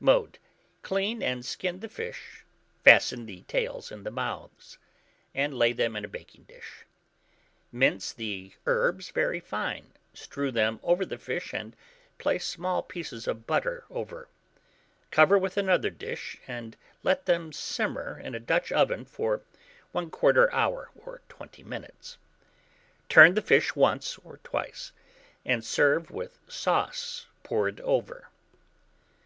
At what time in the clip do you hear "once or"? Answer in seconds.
23.76-24.38